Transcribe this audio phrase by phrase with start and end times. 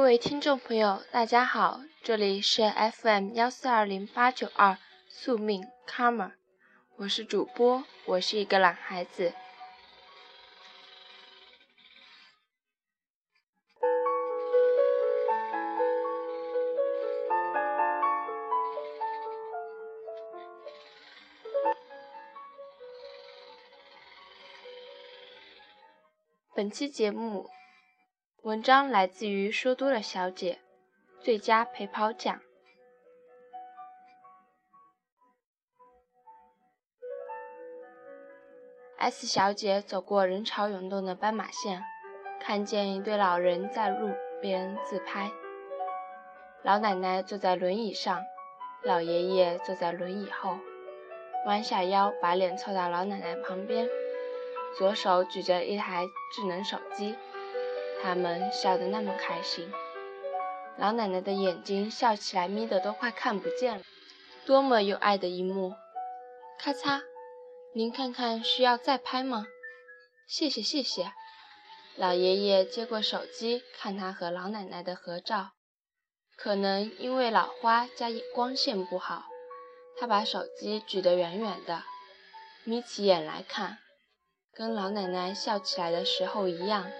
[0.00, 2.62] 各位听众朋友，大家好，这里是
[3.02, 6.32] FM 幺四二零八九二宿命 Karma，
[6.96, 9.34] 我是主播，我是一个懒孩子。
[26.54, 27.50] 本期节目
[28.42, 30.60] 文章来自于说多了小姐，
[31.20, 32.40] 最佳陪跑奖。
[38.96, 41.84] S 小姐走过人潮涌动的斑马线，
[42.40, 45.30] 看见一对老人在路边自拍。
[46.62, 48.22] 老奶奶坐在轮椅上，
[48.82, 50.56] 老爷爷坐在轮椅后，
[51.44, 53.86] 弯下腰把脸凑到老奶奶旁边。
[54.78, 57.16] 左手举着一台智能手机，
[58.02, 59.72] 他们笑得那么开心。
[60.78, 63.84] 老奶奶的眼睛笑起来眯得都快看不见了，
[64.46, 65.74] 多么有爱的一幕！
[66.58, 67.02] 咔嚓，
[67.74, 69.46] 您看看需要再拍吗？
[70.26, 71.12] 谢谢谢谢。
[71.96, 75.50] 老爷爷接过手机，看他和老奶奶的合照。
[76.36, 79.24] 可能因为老花加光线不好，
[79.98, 81.82] 他把手机举得远远的，
[82.64, 83.78] 眯起眼来看。
[84.54, 86.90] 跟老奶奶笑起来的时候一样，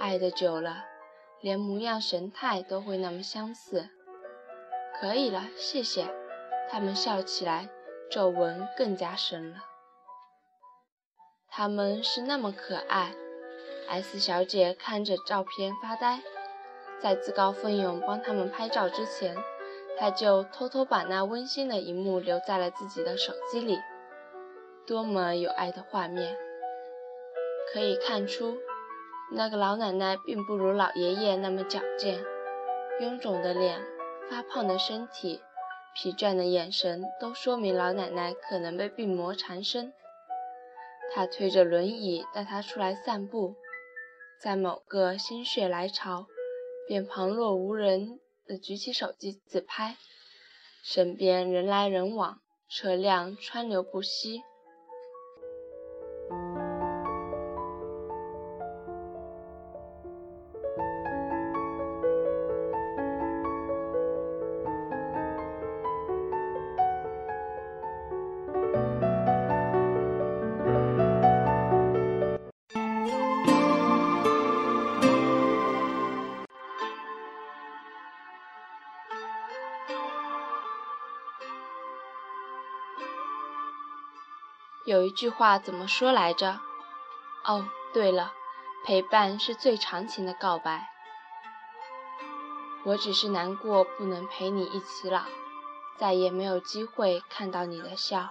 [0.00, 0.86] 爱的久了，
[1.42, 3.90] 连模样神态都会那么相似。
[4.98, 6.06] 可以了，谢谢。
[6.70, 7.68] 他们笑起来，
[8.10, 9.58] 皱纹更加深了。
[11.48, 13.12] 他们是那么可爱。
[13.88, 16.20] S 小姐看着照片发呆，
[16.98, 19.36] 在自告奋勇帮他们拍照之前，
[19.98, 23.78] 她就偷偷把那温馨的一幕留在了自己的手机里。
[24.86, 26.34] 多么有爱的画面！
[27.72, 28.56] 可以看出，
[29.32, 32.24] 那个老奶奶并不如老爷爷那么矫健，
[33.00, 33.80] 臃肿的脸、
[34.28, 35.40] 发胖的身体、
[35.94, 39.92] 疲倦的眼神，都说明老奶奶可能被病魔缠身。
[41.14, 43.54] 他推着轮椅带她出来散步，
[44.40, 46.26] 在某个心血来潮，
[46.88, 49.96] 便旁若无人的举起手机自拍，
[50.82, 54.42] 身边人来人往，车辆川流不息。
[84.90, 86.58] 有一句话怎么说来着？
[87.44, 88.32] 哦，对了，
[88.84, 90.88] 陪伴是最长情的告白。
[92.84, 95.26] 我只是难过不能陪你一起老，
[95.96, 98.30] 再也没有机会看到你的笑。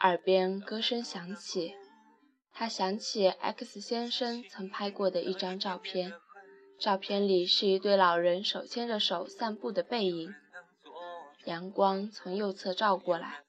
[0.00, 1.74] 耳边歌声响起，
[2.54, 6.14] 他想起 X 先生曾拍过的一张照片，
[6.80, 10.34] 照片里是一对老人手牵着手散步的背影，
[11.44, 13.42] 阳光从右侧照过来。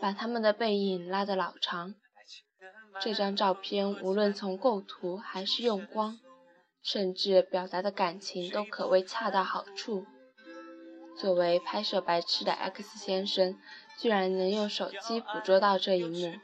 [0.00, 1.94] 把他们的背影拉得老长。
[3.00, 6.18] 这张照片无论从构图还是用光，
[6.82, 10.06] 甚至表达的感情都可谓恰到好处。
[11.16, 13.58] 作为拍摄白痴的 X 先生，
[13.98, 16.38] 居然能用手机捕捉到这一幕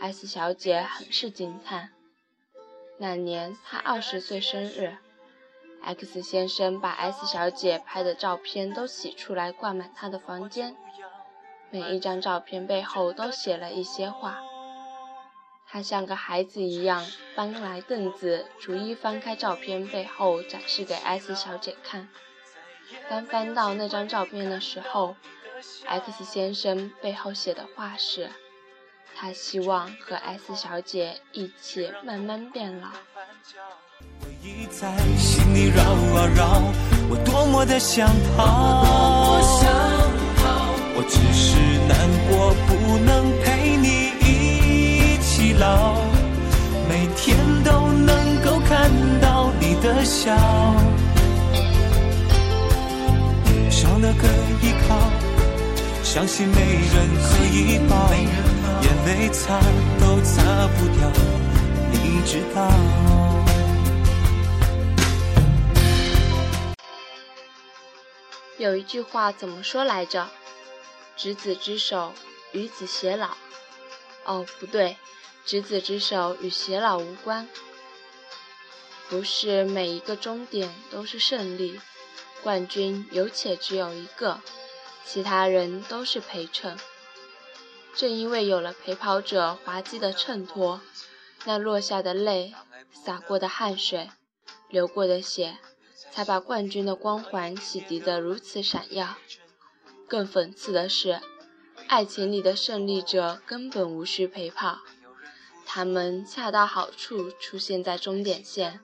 [0.00, 1.90] ，S 小姐很是惊叹。
[2.98, 4.96] 那年她二十岁生日
[5.82, 10.76] ，X 先生把 S 小姐拍的照片都洗出来挂满他的房间。
[11.72, 14.38] 每一张照片背后都写了一些话。
[15.66, 22.10] 他像个孩子一样搬来凳子，逐一翻开照片背后，展示给 S 小姐看。
[23.08, 25.16] 当翻到那张照片的时候
[25.86, 28.30] ，X 先生背后写的话是：
[29.16, 32.88] 他希望和 S 小姐一起慢慢变老。
[34.20, 36.62] 回忆在心里绕啊绕
[37.08, 39.01] 我多么的想逃。
[41.02, 41.58] 我只是
[41.88, 45.96] 难过，不能陪你一起老，
[46.88, 48.88] 每天都能够看
[49.20, 50.32] 到你的笑，
[53.68, 54.28] 少了个
[54.62, 54.96] 依靠，
[56.04, 58.14] 相信没人可以抱，
[58.82, 59.58] 眼泪擦
[59.98, 61.10] 都擦不掉，
[61.90, 62.70] 你知道。
[68.56, 70.24] 有一句话怎么说来着？
[71.22, 72.14] 执子之手，
[72.50, 73.36] 与子偕老。
[74.24, 74.96] 哦，不对，
[75.44, 77.48] 执子之手与偕老无关。
[79.08, 81.80] 不是每一个终点都是胜利，
[82.42, 84.40] 冠军有且只有一个，
[85.04, 86.76] 其他人都是陪衬。
[87.94, 90.80] 正因为有了陪跑者滑稽的衬托，
[91.44, 92.52] 那落下的泪、
[92.90, 94.10] 洒过的汗水、
[94.68, 95.56] 流过的血，
[96.10, 99.14] 才把冠军的光环洗涤得如此闪耀。
[100.12, 101.22] 更讽刺的是，
[101.88, 104.80] 爱情里的胜利者根本无需陪跑。
[105.64, 108.80] 他们恰到好处出现在终点线，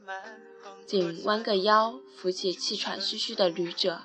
[0.86, 4.04] 仅弯个腰扶起气喘吁吁的旅者，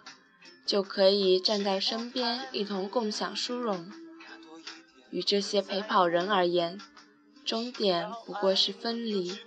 [0.65, 3.89] 就可以站在身边一同共享殊荣。
[5.09, 6.77] 与这些陪跑人而言，
[7.45, 9.39] 终点不过是分离。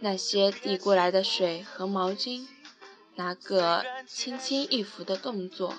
[0.00, 2.46] 那些递过来的水和毛巾，
[3.14, 5.74] 那个轻轻一拂的动作，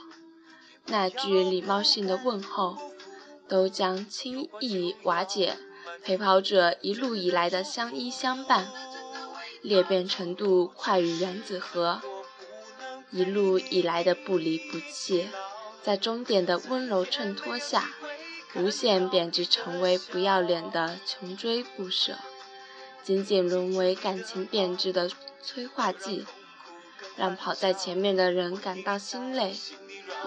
[0.86, 2.78] 那句礼貌性的问候，
[3.48, 5.58] 都将轻易瓦解。
[6.04, 8.68] 陪跑者一路以来的相依相伴，
[9.62, 12.02] 裂变程度快于原子核；
[13.12, 15.30] 一路以来的不离不弃，
[15.82, 17.90] 在终点的温柔衬托下，
[18.56, 22.18] 无限贬值成为不要脸的穷追不舍，
[23.02, 25.10] 仅仅沦为感情变质的
[25.42, 26.26] 催化剂，
[27.16, 29.56] 让跑在前面的人感到心累、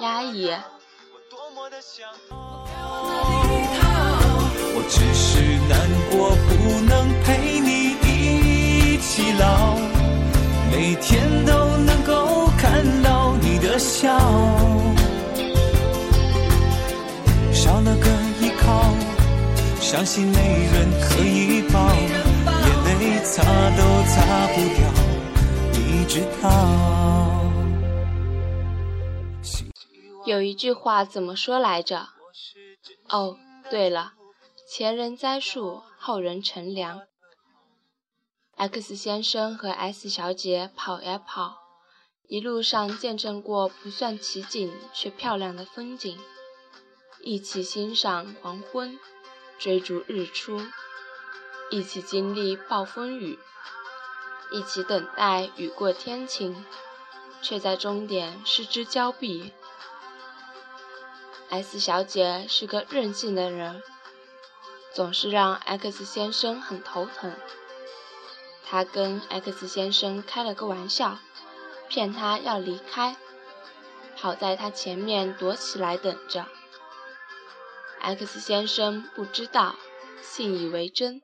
[0.00, 0.50] 压抑。
[4.88, 5.76] 只是难
[6.12, 9.74] 过，不能陪你一起老，
[10.70, 14.16] 每天都能够看到你的笑，
[17.52, 18.08] 少了个
[18.40, 18.94] 依靠，
[19.80, 21.80] 伤心没人可以抱，
[22.46, 24.80] 眼泪擦都擦不掉，
[25.72, 27.05] 你知道。
[30.26, 32.08] 有一句话怎么说来着？
[33.08, 33.38] 哦，
[33.70, 34.14] 对了。
[34.68, 37.02] 前人栽树，后人乘凉。
[38.56, 41.58] X 先生和 S 小姐跑呀跑，
[42.26, 46.18] 一路上见证过不算奇景却漂亮的风景，
[47.20, 48.98] 一起欣赏黄昏，
[49.60, 50.60] 追逐日出，
[51.70, 53.38] 一起经历暴风雨，
[54.50, 56.66] 一起等待雨过天晴，
[57.40, 59.52] 却在终点失之交臂。
[61.48, 63.82] S 小姐是个任性的人。
[64.92, 67.34] 总是让 X 先生很头疼。
[68.64, 71.18] 他跟 X 先生开了个玩笑，
[71.86, 73.14] 骗他要离开，
[74.16, 76.46] 跑在他前面躲起来等着。
[78.00, 79.76] X 先生不知道，
[80.22, 81.20] 信以为真。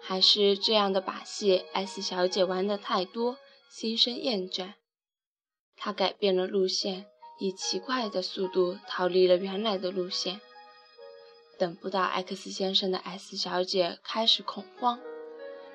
[0.00, 3.36] 还是这样的把戏，S 小姐玩的太多，
[3.68, 4.74] 心生厌倦。
[5.76, 7.06] 她改变了路线，
[7.40, 10.40] 以奇怪的速度逃离了原来的路线。
[11.58, 15.00] 等不到 X 先生的 S 小姐开始恐慌，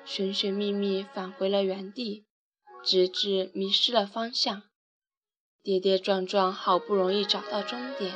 [0.04, 2.24] 寻寻觅觅返回了原地，
[2.82, 4.62] 直至迷失了方向，
[5.62, 8.14] 跌跌撞撞，好不容易找到终点，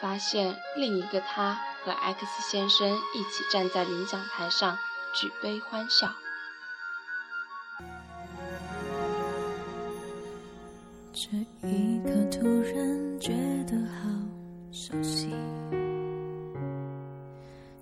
[0.00, 1.54] 发现另一个他
[1.84, 4.78] 和 X 先生一起站在领奖台上
[5.14, 6.14] 举杯欢笑。
[11.30, 11.36] 这
[11.68, 13.34] 一刻突然觉
[13.66, 14.08] 得好
[14.72, 15.28] 熟悉。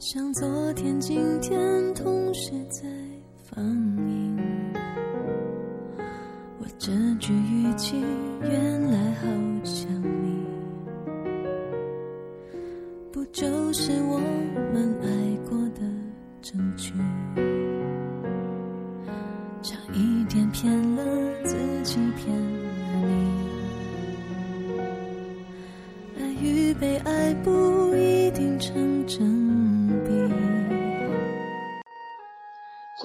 [0.01, 2.89] 像昨天、今天同时在
[3.45, 3.65] 放
[4.09, 4.37] 映，
[6.59, 7.95] 我这句语气
[8.43, 9.27] 原来好
[9.63, 9.96] 像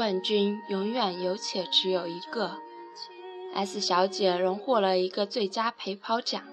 [0.01, 2.58] 冠军永远有且只有一个。
[3.53, 6.43] S 小姐荣获了一个最佳陪跑奖，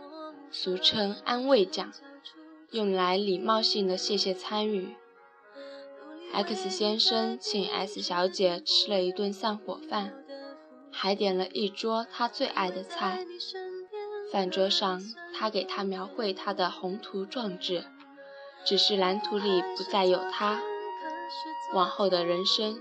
[0.51, 1.91] 俗称安慰奖，
[2.73, 4.95] 用来礼貌性的谢谢参与。
[6.35, 10.13] X 先生请 S 小姐吃了一顿散伙饭，
[10.93, 13.25] 还点了一桌他最爱的菜。
[14.31, 15.03] 饭桌上，
[15.35, 17.87] 他给她描绘他的宏图壮志，
[18.67, 20.61] 只是蓝图里不再有他。
[21.73, 22.79] 往后的人生。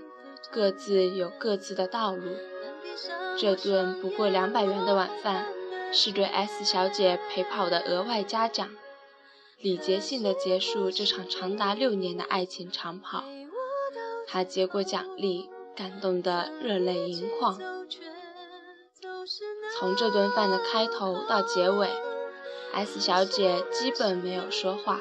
[0.50, 2.36] 各自有各自的道路。
[3.36, 5.46] 这顿不过两百元的晚饭，
[5.92, 8.68] 是对 S 小姐陪跑的额外嘉奖，
[9.60, 13.24] 礼节性的结束这场长达六年的爱情长跑。
[14.26, 17.58] 他接过奖励，感动得热泪盈眶。
[19.78, 21.88] 从这顿饭的开头到结尾
[22.72, 25.00] ，S 小姐基本没有说话，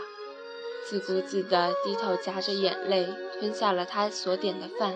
[0.86, 3.08] 自顾自地低头夹着眼泪
[3.40, 4.96] 吞下了她所点的饭。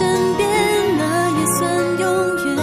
[0.00, 0.48] 身边，
[0.96, 1.60] 那也算
[1.98, 2.02] 永
[2.46, 2.56] 远。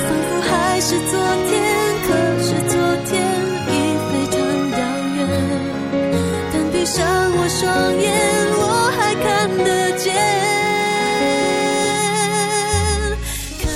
[0.00, 1.12] 仿佛还是昨
[1.44, 1.52] 天，
[2.06, 2.08] 可
[2.40, 2.72] 是昨
[3.04, 3.12] 天
[3.68, 3.70] 已
[4.08, 4.40] 非常
[4.70, 4.78] 遥
[5.16, 5.20] 远。
[6.50, 6.96] 但闭上
[7.36, 7.62] 我双
[8.00, 8.08] 眼，
[8.56, 8.60] 我
[8.96, 9.22] 还看
[9.58, 9.68] 得
[9.98, 10.02] 见。
[13.60, 13.68] 可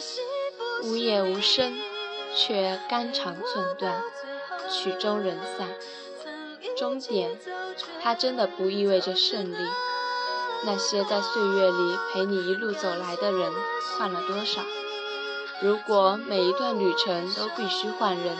[0.00, 0.22] 惜
[0.56, 1.74] 不无业无声，
[2.36, 4.00] 却肝肠寸断，
[4.70, 5.66] 曲终人散。
[6.78, 7.36] 终点，
[8.00, 9.56] 它真的不意味着胜利。
[10.64, 13.52] 那些在岁月里陪你一路走来的人，
[13.98, 14.62] 换了多少？
[15.60, 18.36] 如果每一段旅程都必须换人，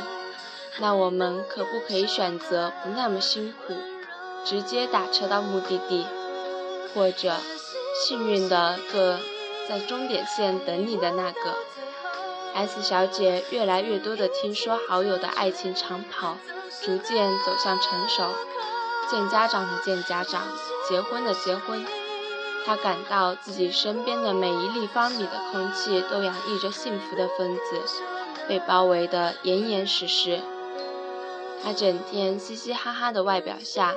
[0.79, 3.75] 那我们可不可以选择不那么辛苦，
[4.45, 6.07] 直接打车到目的地，
[6.95, 7.35] 或者
[8.07, 9.19] 幸运的坐
[9.69, 11.55] 在终点线等你的那个
[12.55, 16.39] ？S 小姐越来越多的听说好友的爱情长跑。
[16.83, 18.23] 逐渐走向成熟，
[19.11, 20.43] 见家长的见家长，
[20.87, 21.85] 结婚的结婚。
[22.67, 28.03] 他感到自己身边的每一立方米的空气都洋溢着幸福的分子，
[28.49, 30.41] 被包围得严严实实。
[31.63, 33.95] 他整天嘻嘻哈哈的外表下，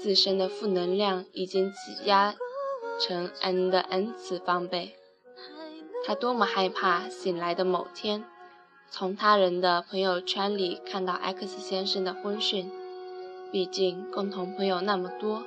[0.00, 2.36] 自身的负能量已经挤压
[3.00, 4.94] 成 n 的 n 次方倍。
[6.04, 8.24] 他多么害怕醒来的某天。
[8.88, 12.70] 从他人的朋友圈里看到 X 先生的婚讯，
[13.50, 15.42] 毕竟共同朋友那么多。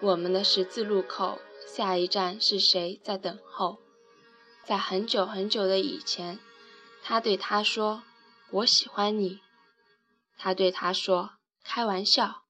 [0.00, 3.78] 我们的十字路口，下一站是谁在等候？
[4.64, 6.38] 在很久很久的以前，
[7.02, 8.02] 他对他说
[8.50, 9.40] ：“我喜欢你。”
[10.36, 12.44] 他对他说：“开玩笑。”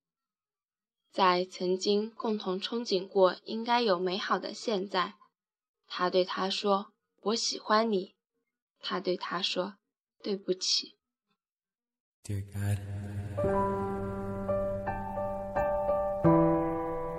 [1.12, 5.14] 在曾经共同憧憬过应该有美好的现在。
[5.86, 8.14] 他对他说：“我喜欢你。”
[8.82, 9.76] 他对他说
[10.22, 10.96] ：“对不起。”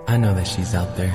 [0.08, 1.14] I know that she's out there.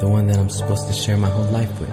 [0.00, 1.92] The one that I'm supposed to share my whole life with.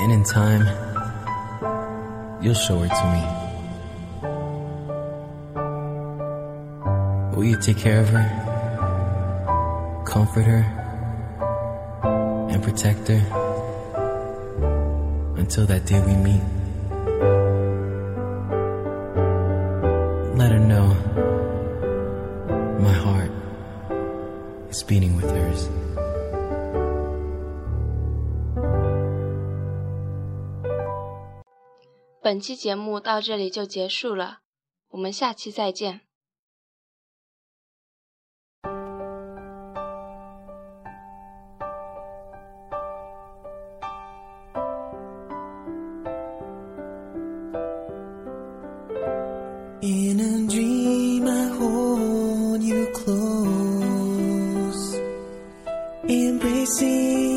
[0.00, 0.66] And in time,
[2.42, 3.22] you'll show her to me.
[7.36, 8.26] Will you take care of her,
[10.08, 10.64] comfort her,
[12.50, 13.22] and protect her
[15.36, 16.59] until that day we meet?
[22.78, 23.30] My heart
[24.70, 25.68] is beating with hers.
[32.22, 34.40] 本期节目到这里就结束了，
[34.90, 36.02] 我们下期再见。
[56.42, 57.29] Embracing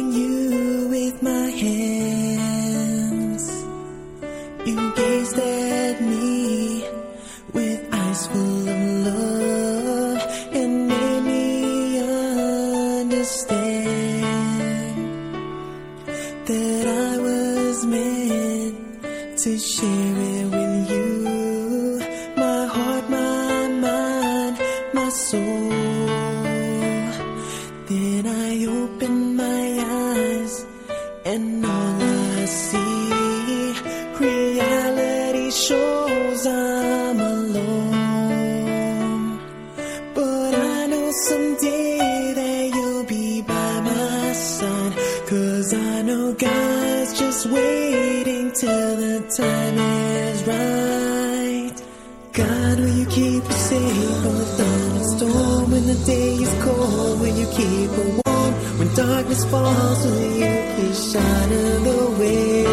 [59.06, 60.06] darkness falls?
[60.06, 60.32] Will
[60.80, 62.64] you shine her the way?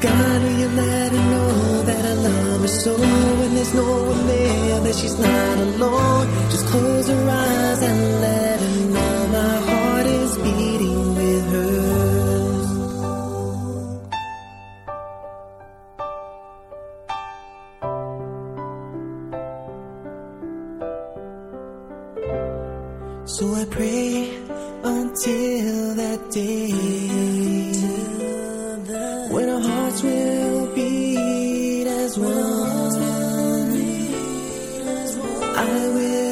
[0.00, 2.92] God, will you let her know that I love her so?
[3.40, 6.26] When there's no one there, that she's not alone.
[6.50, 7.55] Just close her eyes
[35.68, 36.25] I will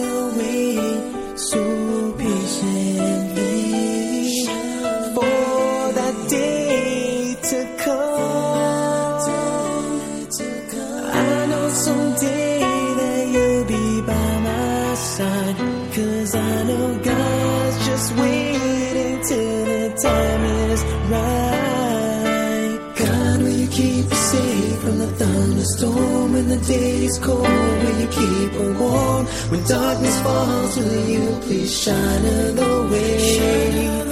[29.50, 30.76] when darkness falls?
[30.76, 32.22] Will you please shine
[32.60, 34.04] the way?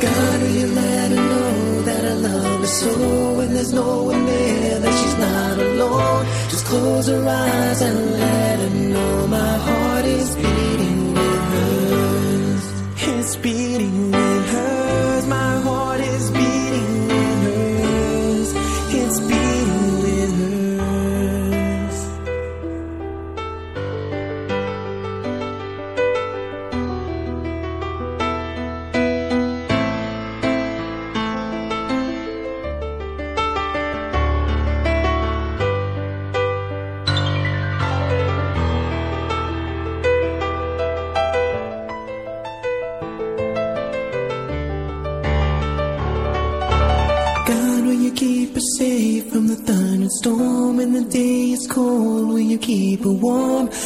[0.00, 3.34] God, will you let her know that I love her so?
[3.38, 6.26] When there's no one there, that she's not alone.
[6.50, 12.64] Just close her eyes and let her know my heart is beating with hers.
[13.08, 14.13] It's beating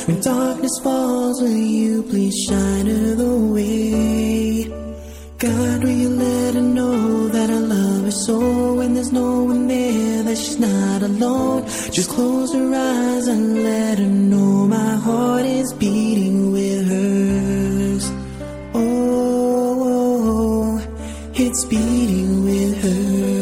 [0.09, 4.65] When darkness falls, will you please shine her the way?
[5.37, 9.69] God, will you let her know that I love her so when there's no one
[9.69, 11.67] there, that she's not alone?
[11.91, 18.11] Just close her eyes and let her know my heart is beating with hers.
[18.73, 19.61] Oh,
[21.35, 23.38] it's beating with hers.